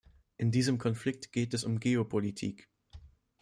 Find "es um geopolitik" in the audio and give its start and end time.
1.53-2.67